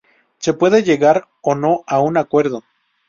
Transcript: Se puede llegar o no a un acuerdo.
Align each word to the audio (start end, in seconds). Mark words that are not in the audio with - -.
Se 0.39 0.55
puede 0.55 0.81
llegar 0.81 1.27
o 1.43 1.53
no 1.53 1.83
a 1.85 1.99
un 2.01 2.17
acuerdo. 2.17 2.63